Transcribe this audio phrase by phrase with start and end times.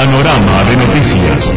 [0.00, 1.52] Panorama de noticias.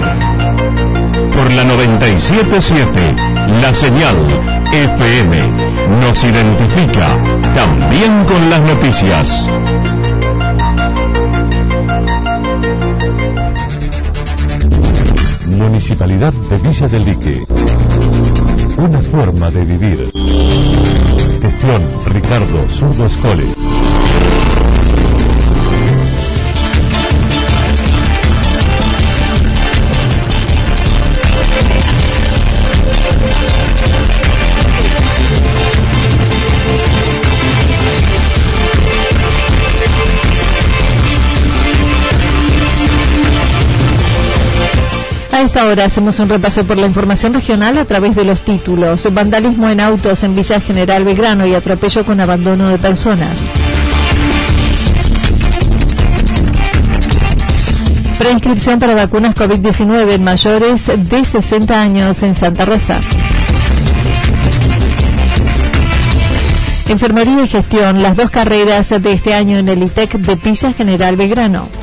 [1.34, 3.16] Por la 977,
[3.62, 4.18] la señal
[4.70, 5.38] FM
[6.02, 7.08] nos identifica
[7.56, 9.48] también con las noticias.
[15.48, 17.48] Municipalidad de Villa del Lique.
[18.76, 20.12] Una forma de vivir.
[21.42, 24.03] Gestión Ricardo Zurdo Escole.
[45.54, 49.14] Esta hora hacemos un repaso por la información regional a través de los títulos.
[49.14, 53.30] Vandalismo en autos en Villa General Belgrano y atropello con abandono de personas.
[58.18, 63.00] Preinscripción para vacunas COVID-19 en mayores de 60 años en Santa Rosa.
[66.90, 71.16] Enfermería y gestión, las dos carreras de este año en el ITEC de Villa General
[71.16, 71.83] Belgrano.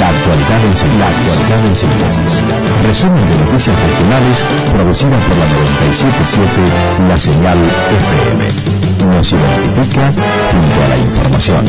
[0.00, 0.76] La actualidad en
[1.76, 2.40] síntesis.
[2.86, 7.58] Resumen de noticias regionales producida por la 977 La Señal
[8.08, 9.14] FM.
[9.14, 10.10] Nos identifica
[10.52, 11.64] junto a la información.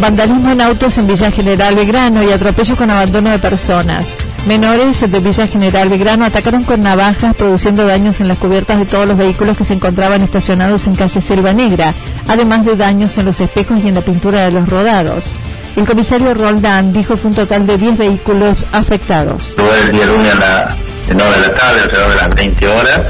[0.00, 4.25] Vandalismo en autos en Villa General Belgrano y atropello con abandono de personas.
[4.46, 9.08] Menores de Villa General Belgrano atacaron con navajas produciendo daños en las cubiertas de todos
[9.08, 11.92] los vehículos que se encontraban estacionados en calle Selva Negra,
[12.28, 15.32] además de daños en los espejos y en la pintura de los rodados.
[15.74, 19.56] El comisario Roldán dijo que un total de 10 vehículos afectados.
[19.84, 20.76] el día lunes a
[21.08, 23.00] de la tarde, alrededor de las 20 horas,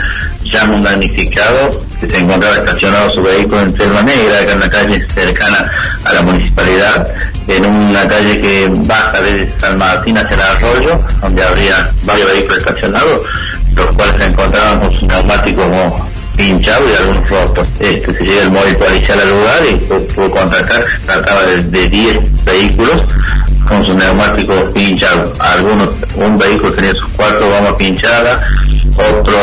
[0.83, 5.73] damnificado se encontraba estacionado su vehículo en Selva Negra, que es una calle cercana
[6.05, 7.09] a la municipalidad,
[7.49, 12.59] en una calle que baja desde San Martín hacia el arroyo, donde habría varios vehículos
[12.59, 13.23] estacionados,
[13.75, 15.67] los cuales se encontraban con sus neumáticos
[16.37, 17.69] pinchados y algunos rotos.
[17.81, 19.75] Este, se llega el móvil policial al lugar y
[20.15, 23.03] pudo contactar, se trataba de 10 vehículos
[23.67, 25.39] con sus neumáticos pinchados.
[25.41, 28.43] Algunos, un vehículo tenía sus cuatro gomas pinchadas,
[28.97, 29.37] otro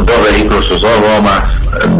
[0.00, 1.48] dos vehículos, sus dos gomas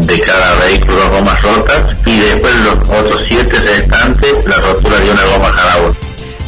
[0.05, 5.11] de cada vehículo, dos gomas rotas, y después los otros siete restantes, la rotura de
[5.11, 5.95] una goma cada uno.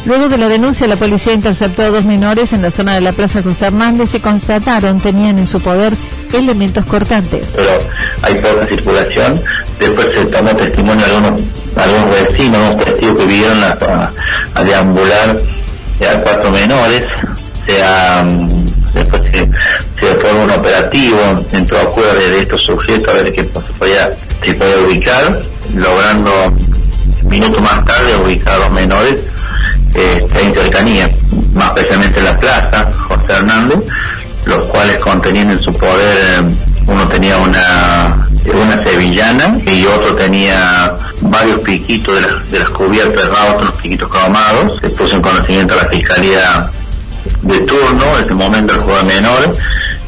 [0.04, 3.12] Luego de la denuncia, la policía interceptó a dos menores en la zona de la
[3.12, 5.94] Plaza José Hernández y constataron tenían en su poder
[6.32, 7.44] elementos cortantes.
[7.56, 7.70] Pero
[8.22, 9.42] hay poca circulación.
[9.80, 11.40] Después se tomó testimonio de algunos,
[11.76, 14.12] algunos vecinos, unos testigos que vieron a,
[14.54, 15.40] a deambular
[16.00, 17.02] a cuatro menores.
[17.66, 17.82] Se
[18.96, 19.48] después se,
[20.06, 24.78] se un operativo, entró a de, estos sujetos a ver qué se podía, se podía
[24.86, 25.40] ubicar,
[25.74, 26.52] logrando
[27.24, 29.20] minutos más tarde ubicar a los menores
[29.94, 31.10] este, en cercanía,
[31.54, 33.78] más precisamente en la plaza José Hernández,
[34.44, 36.54] los cuales contenían en su poder, eh,
[36.86, 43.24] uno tenía una, una sevillana y otro tenía varios piquitos de las, de las cubiertas
[43.60, 46.70] unos piquitos cromados, se puso en conocimiento a la Fiscalía
[47.42, 49.48] de turno, en ese momento el juego de menores,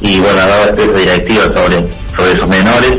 [0.01, 1.87] y bueno, daba especie directiva sobre,
[2.17, 2.93] sobre esos menores.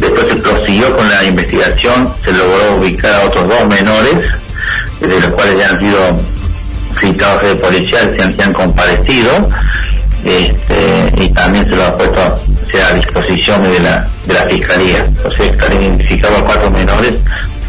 [0.00, 4.14] Después se prosiguió con la investigación, se logró ubicar a otros dos menores,
[5.00, 6.20] de los cuales ya han sido
[7.00, 9.48] citados de policial, se han, comparecido,
[10.24, 15.08] este, y también se lo ha puesto a disposición de la, de la fiscalía.
[15.36, 17.14] Sea, están identificados cuatro menores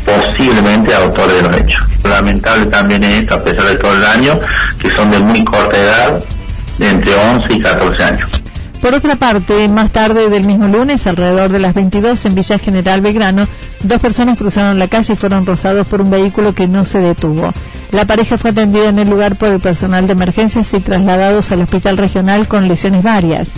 [0.05, 1.83] posiblemente autores de los hechos.
[2.03, 4.39] Lamentable también es esto, a pesar de todo el daño,
[4.77, 6.23] que son de muy corta edad,
[6.77, 8.29] de entre 11 y 14 años.
[8.81, 13.01] Por otra parte, más tarde del mismo lunes, alrededor de las 22 en Villa General
[13.01, 13.47] Belgrano,
[13.83, 17.53] dos personas cruzaron la calle y fueron rozados por un vehículo que no se detuvo.
[17.91, 21.61] La pareja fue atendida en el lugar por el personal de emergencias y trasladados al
[21.61, 23.49] hospital regional con lesiones varias.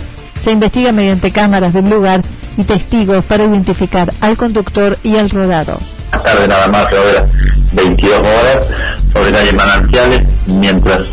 [0.42, 2.22] Se investiga mediante cámaras del lugar
[2.56, 5.78] y testigos para identificar al conductor y al rodado
[6.22, 7.26] tarde nada más, ahora
[7.72, 8.66] 22 horas,
[9.12, 11.08] sobre calle Manantiales, mientras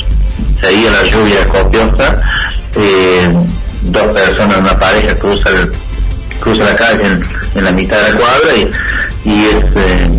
[0.61, 2.21] seguía la lluvia copiosa,
[2.75, 3.29] eh,
[3.83, 5.71] dos personas, una pareja cruzan
[6.39, 7.03] cruza la calle
[7.55, 10.09] en, la mitad de la cuadra y, y es eh,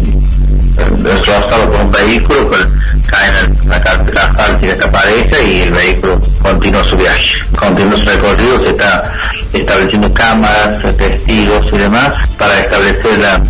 [0.77, 2.67] por un vehículo, pues,
[3.07, 7.25] cae en la carretera asfáltica esta pareja y el vehículo continúa su viaje.
[7.57, 9.13] Continúa su recorrido, se está
[9.53, 13.43] estableciendo cámaras, testigos y demás para establecer la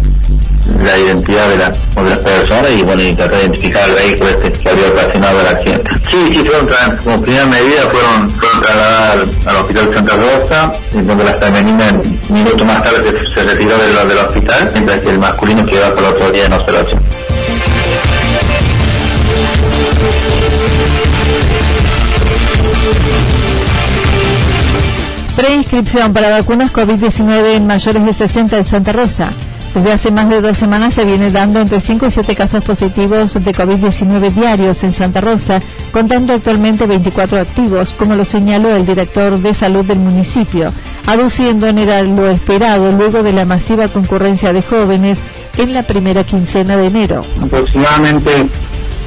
[0.82, 4.52] la identidad de la, de las personas y bueno, tratar de identificar el vehículo este
[4.52, 5.90] que había ocasionado el accidente.
[6.10, 11.06] Sí, sí, fueron como primera medida fueron, fueron trasladadas al, hospital de Santa Rosa, en
[11.06, 11.92] donde la femenina
[12.28, 16.30] minutos más tarde se, retiró del, del, hospital, mientras que el masculino quedó el otro
[16.30, 17.00] día en observación.
[25.36, 29.30] Preinscripción para vacunas COVID-19 en mayores de 60 en Santa Rosa.
[29.75, 33.34] Desde hace más de dos semanas se viene dando entre 5 y 7 casos positivos
[33.34, 35.61] de COVID-19 diarios en Santa Rosa,
[35.93, 40.72] contando actualmente 24 activos, como lo señaló el director de salud del municipio,
[41.06, 45.19] aduciendo en lo esperado luego de la masiva concurrencia de jóvenes
[45.56, 47.23] en la primera quincena de enero.
[47.40, 48.49] Aproximadamente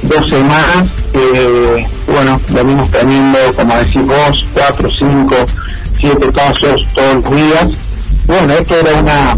[0.02, 5.34] dos semanas, eh, bueno, venimos teniendo, como decís vos, 4, 5,
[6.00, 7.68] 7 casos todos los días.
[8.26, 9.36] Bueno, esto era una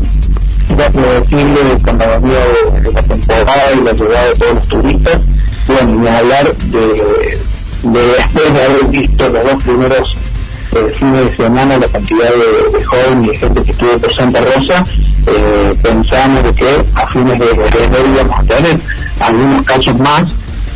[0.69, 2.39] ya decirle con la venida
[2.81, 5.21] de, la temporada y la llegada de todos los turistas,
[5.67, 7.39] bueno, ni hablar de,
[7.83, 10.17] después de haber visto los dos primeros
[10.73, 14.41] eh, fines de semana la cantidad de, jóvenes y de gente que estuvo por Santa
[14.41, 14.85] Rosa,
[15.27, 18.79] eh, pensamos de que a fines de, enero íbamos a tener
[19.21, 20.25] algunos casos más,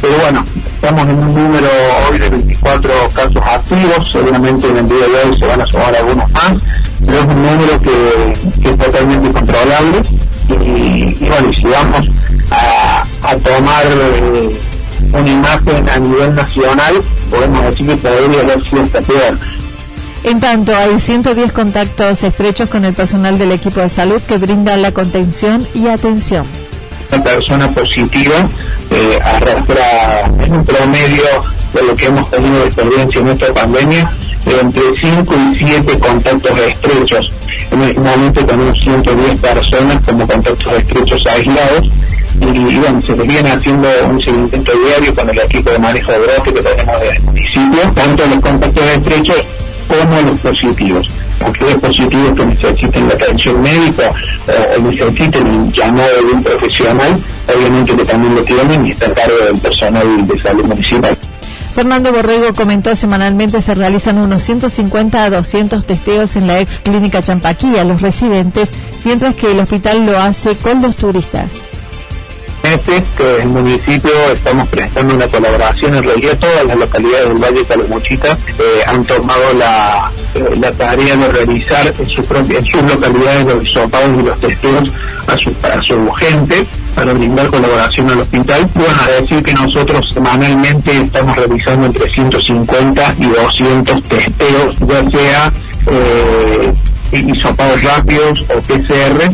[0.01, 0.45] pero bueno,
[0.83, 1.69] estamos en un número
[2.11, 5.95] hoy de 24 casos activos, seguramente en el día de hoy se van a sumar
[5.95, 6.55] algunos más,
[7.05, 10.03] pero es un número que, es totalmente controlable
[10.49, 12.09] y, bueno, si vamos
[12.51, 13.05] a,
[13.37, 14.59] tomar eh,
[15.13, 16.95] una imagen a nivel nacional,
[17.31, 19.01] podemos decir que podría haber sido hasta.
[20.25, 24.79] En tanto, hay 110 contactos estrechos con el personal del equipo de salud que brinda
[24.79, 26.47] la contención y atención
[27.13, 28.49] una persona positiva
[28.91, 31.25] eh, arrastra en un promedio
[31.75, 34.11] de lo que hemos tenido de experiencia en esta pandemia
[34.47, 37.33] entre 5 y 7 contactos estrechos.
[37.71, 41.91] En este momento tenemos 110 personas como contactos estrechos aislados
[42.41, 46.19] y, bueno, se les viene haciendo un seguimiento diario con el equipo de manejo de
[46.19, 49.47] brote que tenemos del municipio, tanto los contactos estrechos
[49.89, 51.11] como los positivos.
[51.41, 54.13] Aquellos positivos que necesiten la atención médica
[54.77, 57.19] o, necesiten un llamado de un profesional,
[57.55, 61.17] obviamente que también lo tienen y está a cargo del personal de salud municipal.
[61.75, 67.23] Fernando Borrego comentó semanalmente se realizan unos 150 a 200 testeos en la ex clínica
[67.23, 68.69] Champaquí a los residentes,
[69.05, 71.53] mientras que el hospital lo hace con los turistas
[72.63, 77.59] meses que el municipio estamos prestando una colaboración, en realidad todas las localidades del Valle
[77.61, 82.67] de Calamuchita eh, han tomado la, eh, la, tarea de realizar en, su propia, en
[82.67, 84.91] sus localidades los sopados y los testeos
[85.27, 88.69] a su, a su gente para brindar colaboración al hospital.
[88.75, 95.53] Bueno, a decir que nosotros semanalmente estamos realizando entre 150 y 200 testeos, ya sea
[95.87, 96.73] eh,
[97.13, 99.31] hisopados rápidos o PCR,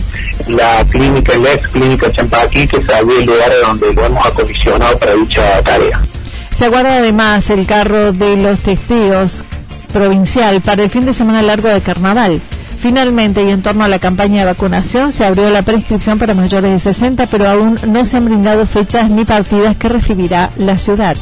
[0.47, 5.15] la clínica, la ex clínica Champaquí, que es el lugar donde lo hemos acondicionado para
[5.15, 6.01] dicha tarea.
[6.57, 9.45] Se aguarda además el carro de los testigos
[9.93, 12.41] provincial para el fin de semana largo de carnaval.
[12.81, 16.71] Finalmente, y en torno a la campaña de vacunación, se abrió la prescripción para mayores
[16.71, 21.17] de 60, pero aún no se han brindado fechas ni partidas que recibirá la ciudad.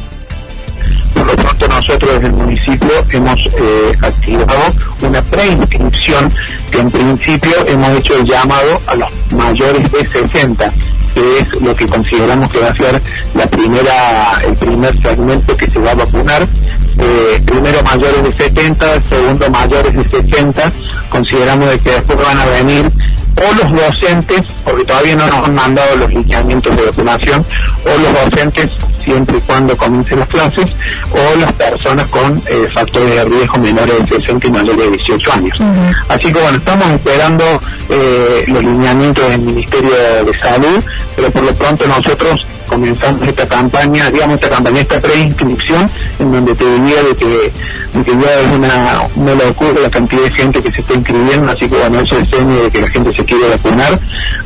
[1.25, 6.31] Por lo tanto, nosotros desde el municipio hemos eh, activado una preinscripción
[6.71, 10.71] que en principio hemos hecho el llamado a los mayores de 60
[11.14, 13.00] que es lo que consideramos que va a ser
[13.35, 16.43] la primera, el primer segmento que se va a vacunar.
[16.43, 20.73] Eh, primero mayores de 70, segundo mayores de 60,
[21.09, 22.90] consideramos de que después van a venir
[23.37, 27.45] o los docentes, porque todavía no nos han mandado los lineamientos de vacunación,
[27.85, 30.67] o los docentes siempre y cuando comiencen las clases,
[31.12, 35.33] o las personas con eh, factores de riesgo menores de 60 y mayores de 18
[35.33, 35.61] años.
[36.09, 37.45] Así que bueno, estamos esperando
[37.91, 39.91] eh, los lineamientos del Ministerio
[40.25, 40.83] de Salud,
[41.17, 46.54] pero por lo pronto nosotros comenzamos esta campaña, digamos esta campaña, esta preinscripción, en donde
[46.54, 47.52] te diría de que,
[47.94, 51.76] ya es una, una locura la cantidad de gente que se está inscribiendo, así que
[51.76, 53.99] bueno, eso es señal de que la gente se quiere vacunar,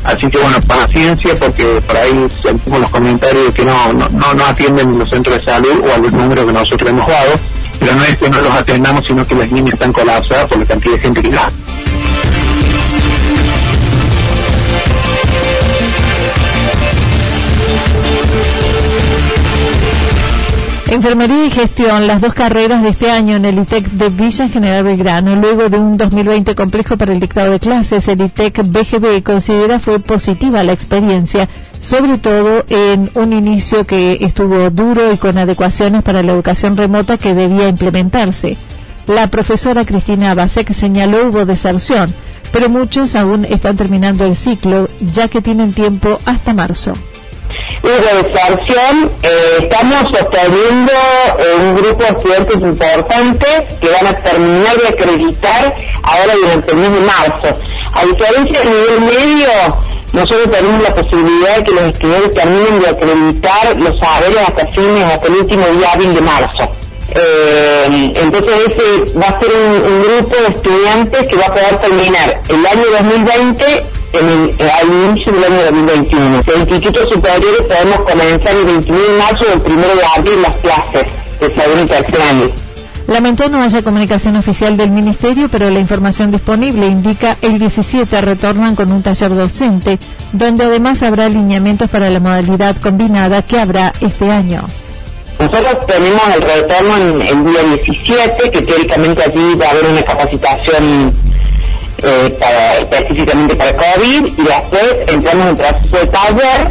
[0.03, 4.45] así que bueno, paciencia, porque por ahí sentimos los comentarios de que no, no, no,
[4.45, 7.31] atienden los centros de salud o a los números que nosotros hemos dado,
[7.79, 10.65] pero no es que no los atendamos, sino que las líneas están colapsadas por la
[10.65, 11.49] cantidad de gente que da.
[20.91, 24.83] Enfermería y gestión, las dos carreras de este año en el ITEC de Villa General
[24.83, 25.35] Belgrano.
[25.35, 29.99] Luego de un 2020 complejo para el dictado de clases, el ITEC BGB considera fue
[29.99, 31.47] positiva la experiencia,
[31.79, 37.19] sobre todo en un inicio que estuvo duro y con adecuaciones para la educación remota
[37.19, 38.57] que debía implementarse.
[39.05, 42.11] La profesora Cristina Basek señaló hubo deserción,
[42.51, 46.95] pero muchos aún están terminando el ciclo, ya que tienen tiempo hasta marzo
[47.81, 50.91] de deserción, eh, estamos obteniendo
[51.59, 56.91] un grupo de estudiantes importantes que van a terminar de acreditar ahora durante el mes
[56.93, 57.59] de marzo.
[57.93, 59.49] A diferencia del nivel medio,
[60.13, 65.03] nosotros tenemos la posibilidad de que los estudiantes terminen de acreditar los saberes hasta fines,
[65.03, 66.71] hasta el último día hábil de marzo.
[67.11, 72.41] Eh, entonces ese va a ser un, grupo de estudiantes que va a poder terminar
[72.47, 76.43] el año 2020 en el, eh, al inicio del año 2021.
[76.55, 80.55] En institutos superiores podemos comenzar el 21 de marzo o el 1 de abril las
[80.57, 81.05] clases
[81.39, 82.49] de segundo y tercer año.
[83.07, 88.75] Lamentó no haya comunicación oficial del Ministerio, pero la información disponible indica el 17 retornan
[88.75, 89.97] con un taller docente,
[90.31, 94.63] donde además habrá alineamientos para la modalidad combinada que habrá este año.
[95.39, 100.03] Nosotros tenemos el retorno en el día 17, que teóricamente allí va a haber una
[100.03, 101.13] capacitación
[102.03, 106.67] eh, para, específicamente para COVID y después entramos en proceso de taller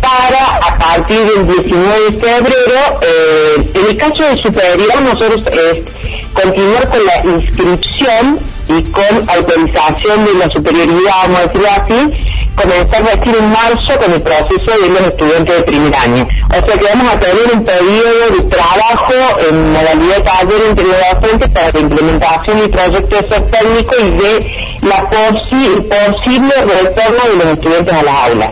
[0.00, 5.84] para a partir del 19 de febrero, eh, en el caso de superior nosotros eh,
[6.32, 8.38] continuar con la inscripción
[8.68, 12.27] y con autorización de la superioridad, vamos a decirlo así,
[12.60, 16.28] comenzar decir en marzo con el proceso de los estudiantes de primer año.
[16.50, 19.14] O sea que vamos a tener un periodo de trabajo
[19.48, 24.10] en modalidad de taller entre los docentes para la implementación y proyecto de técnico y
[24.10, 28.50] de la posible retorno de los estudiantes a las aulas.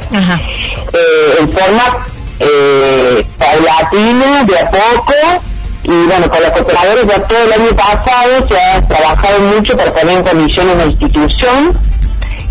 [0.93, 2.07] Eh, en forma
[2.39, 5.15] eh, paulatina, de a poco,
[5.85, 9.93] y bueno, con los cooperadores ya todo el año pasado se ha trabajado mucho para
[9.93, 11.79] poner en condiciones la institución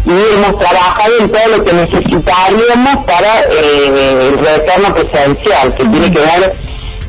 [0.06, 6.14] y hemos trabajado en todo lo que necesitaríamos para eh, el retorno presencial, que tiene
[6.14, 6.56] que ver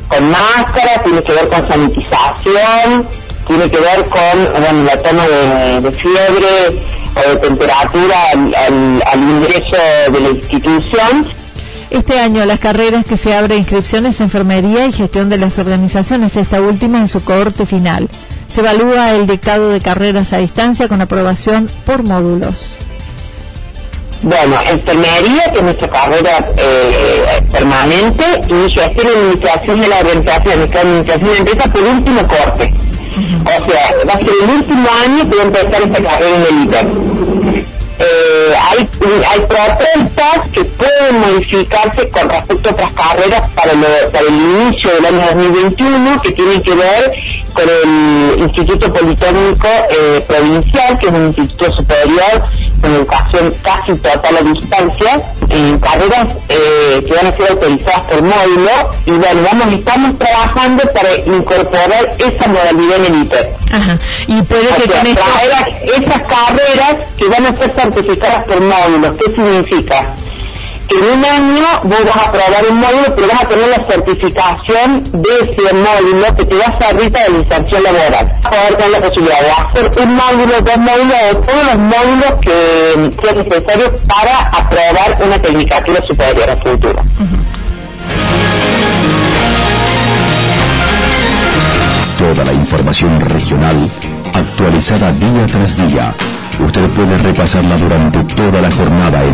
[0.07, 3.07] con máscara, tiene que ver con sanitización,
[3.47, 6.85] tiene que ver con bueno, la de, fiebre
[7.15, 9.77] o de temperatura al, al ingreso
[10.11, 11.25] de la institución.
[11.89, 16.59] Este año las carreras que se abre inscripciones enfermería y gestión de las organizaciones, esta
[16.61, 18.09] última en su cohorte final.
[18.53, 22.77] Se evalúa el dictado de carreras a distancia con aprobación por módulos.
[24.21, 30.59] Bueno, enfermería, que es nuestra carrera eh, permanente, y gestión y administración de la orientación,
[30.59, 32.73] nuestra administración de empresa por último corte.
[33.45, 36.55] O sea, va a ser el último año que voy a empezar esta carrera en
[36.55, 37.67] el ITER.
[37.99, 38.89] Eh, hay,
[39.27, 43.73] hay propuestas que pueden modificarse con respecto a otras carreras para,
[44.11, 47.11] para el inicio del año 2021 que tienen que ver
[47.53, 52.43] con el Instituto Politécnico eh, Provincial, que es un instituto superior
[52.81, 58.21] con educación casi total a distancia, en carreras eh, que van a ser autorizadas por
[58.21, 58.71] módulo,
[59.05, 63.55] y bueno, vamos, estamos trabajando para incorporar esa modalidad en el ITER.
[63.71, 63.97] Ajá.
[64.27, 70.15] Y puede que con esas carreras que van a ser certificadas por módulos, ¿qué significa?
[70.89, 75.03] En un año vos vas a probar un módulo, pero vas a tener la certificación
[75.11, 78.31] de ese módulo que te va a servir para la inserción laboral.
[78.43, 82.41] Vas a tener la posibilidad de hacer un módulo, dos módulos o todos los módulos
[82.41, 87.03] que sean necesarios para aprobar una tecnicatura superior a futuro.
[92.17, 93.75] Toda la información regional
[94.33, 96.13] actualizada día tras día.
[96.59, 99.33] Usted puede repasarla durante toda la jornada en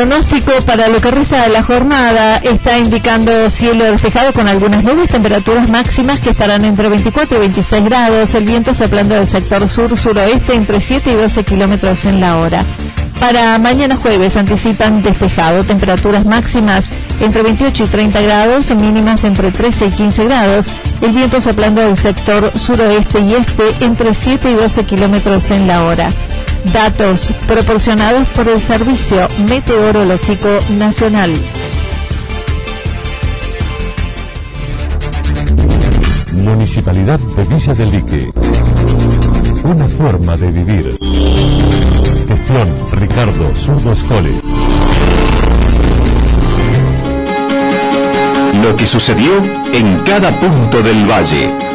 [0.00, 5.10] Pronóstico para lo que resta de la jornada está indicando cielo despejado con algunas nubes,
[5.10, 10.54] temperaturas máximas que estarán entre 24 y 26 grados, el viento soplando del sector sur-suroeste
[10.54, 12.64] entre 7 y 12 kilómetros en la hora.
[13.18, 16.86] Para mañana jueves anticipan despejado, temperaturas máximas
[17.20, 20.70] entre 28 y 30 grados, mínimas entre 13 y 15 grados,
[21.02, 25.84] el viento soplando del sector suroeste y este entre 7 y 12 kilómetros en la
[25.84, 26.08] hora.
[26.66, 31.32] Datos proporcionados por el Servicio Meteorológico Nacional.
[36.32, 38.32] Municipalidad de Villa del Lique.
[39.64, 40.98] Una forma de vivir.
[42.28, 44.40] Gestión Ricardo Zurdo Escole.
[48.62, 49.32] Lo que sucedió
[49.72, 51.69] en cada punto del valle.